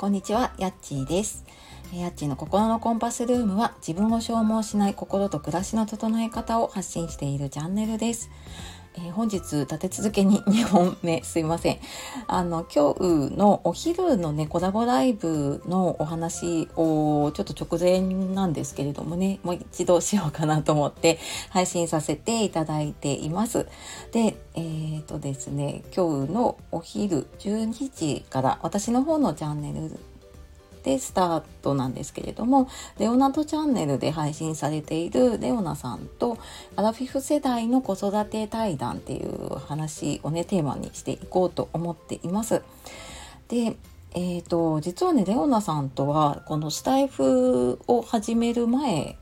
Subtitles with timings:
[0.00, 1.44] こんにちは、やっちーです。
[1.92, 8.30] やっちの心のコンパスルームは自分を消耗しない心と暮らしの整え方を発信しているチャンネルです。
[8.96, 11.78] えー本日立て続けに2本目 すいません。
[12.26, 18.00] あの今日のお昼のねコラボライブのお話をちょっと直前
[18.34, 21.18] なんですけれどもねもう一度しようかなと思って
[21.50, 23.66] 配信させていただいています。
[24.12, 29.98] でえーとですね今日のお昼12時から私の方のチャンネル
[30.82, 36.38] でスタートなんですけれどもレオナとチャンネルで配信されているレオナさんと
[36.76, 42.62] アラフィフ世代の子育て対談っていう話をねテーマにしていこうと思っています。
[43.48, 43.76] で
[44.12, 49.16] えー、と実はねレオナさんとはこのスタイフを始める前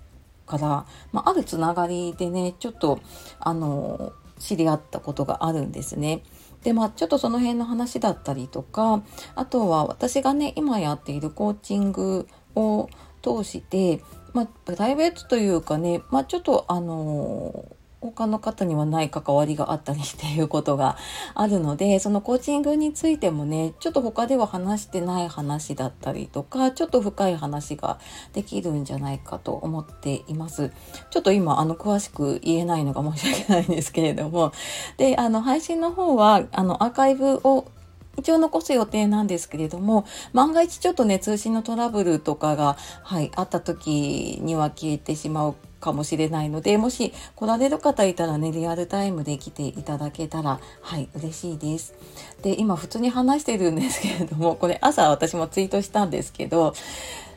[0.46, 3.00] から、まあ、あるつながりでねちょっと
[3.38, 6.22] あの知り合ったことがあるんですね。
[6.62, 9.02] でまあちょっとその辺の話だったりとか
[9.34, 12.88] あとは私がね今やっているコーチングを
[13.22, 20.96] 通して、まあ、プライベートというかね、まあ、ちょっとあの他の方にはない関わりがあったりっていうことが
[21.34, 27.98] あるので そのコーチングについてもねちょっと他では話してない話だったりとかちょっと深い話が
[28.32, 30.72] できるんじゃないかと思っています。
[31.10, 34.52] ちょっと今あの詳しく言えないのが申し訳ないんですけれども
[34.96, 37.66] であの配信の方はあのアーカイブを
[38.18, 51.94] 一応残す予定なんですけれども万が一ちょっとね通信のトラブルとかが、はい、あった時には消えてしまうかもしれないのでもし来られる方いたらねリアルタイムで来ていただけたらはい嬉しいです。
[52.42, 56.74] で今普通に話してるんですけれどもこれ朝私もツイートしたんですけど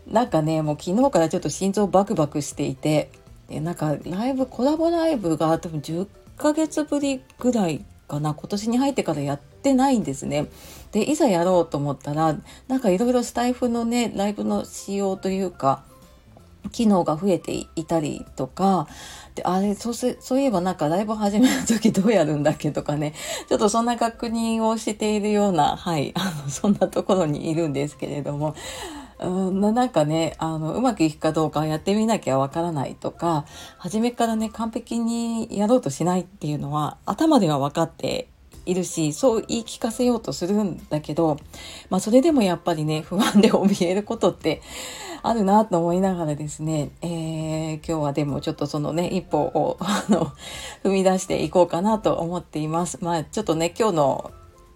[0.07, 3.09] なんかねもう昨日からちょっと心臓バクバクしていて
[3.47, 10.47] でなんかライブコラボライブが多分10ヶ月ぶりぐらいかな今年に入ってからやってないんですね。
[10.91, 12.35] でいざやろうと思ったら
[12.67, 15.83] なんかいろいろスタイフのねライブの仕様というか
[16.71, 18.87] 機能が増えていたりとか
[19.35, 23.13] であれそうせそういえばなんかライブ始める時どうやるんだっけとかね
[23.47, 28.55] ちょっとそんな確認をしているようなはいあの そんなところにいるんですけれども。
[29.19, 33.45] うんなんかねあのうまくいくかどうかやってみなきゃわからないとか
[33.77, 38.30] 初めからね完璧にやろうとしないっていうのは頭では分かって
[38.71, 41.37] いるしそう言い聞かせようとするんだけど、
[41.89, 44.61] まあ、それでもやっぱりね不安で怯えることって
[45.23, 47.51] あるなと思いながらですね、えー
[47.87, 50.33] 今日はでもちょっとそのね一歩をあの
[50.83, 52.99] 踏み出していこうかなと思っています。
[53.01, 54.31] まあちょっとね今日の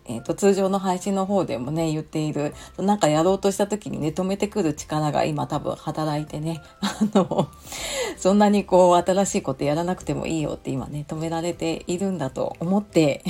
[0.07, 7.47] えー、と通常の配信の方でもね言っているなんかやろうとした時にね止めてくる力が今多分働いてね あの
[8.15, 13.23] そんなにこう新しいことやらなくてもいいよって今ね止められているんだと思って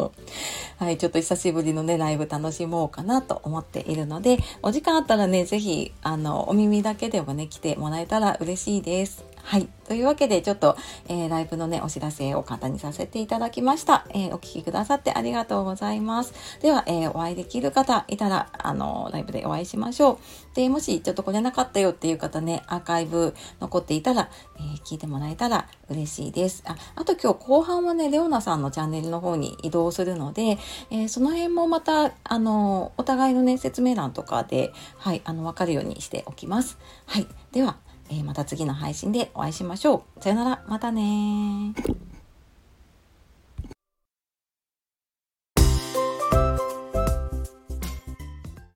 [0.78, 9.27] はいちょっと久しぶりのねライブ楽しもうかなと思っているのでお時間あったらね是非あのお耳だけでもね来てもらえたら嬉しいです。
[9.48, 9.66] はい。
[9.86, 10.76] というわけで、ちょっと、
[11.08, 14.04] えーライブのね、お知らせを簡単にさせていただきました。
[14.10, 16.34] えーお聞きくださってありがとうございます。
[16.60, 20.20] では、えーお会いできる方いたら、あの、ライブでお会いしましょ
[20.52, 20.54] う。
[20.54, 24.28] で、もしちょっと来れなかったよっていう方ね、アーカイブ残っていたら、
[24.58, 26.62] え聞いてもらえたら嬉しいです。
[26.66, 30.58] あ、あと今日後半はね、レオナさんのチャンネルの方に移動するので、
[30.90, 36.76] えその辺もまた、あの、お互いのね、説明欄とかで、はい、あの、わかるようにしておきます。
[37.06, 37.26] はい。
[37.52, 37.78] では、
[38.10, 40.22] えーまた次の配信でお会いしましょう。
[40.22, 41.97] さよなら、またねー。